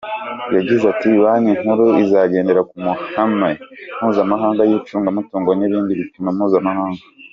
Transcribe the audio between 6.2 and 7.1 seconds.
mpuzamahanga.